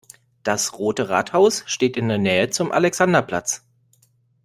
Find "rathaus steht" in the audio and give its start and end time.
1.09-1.95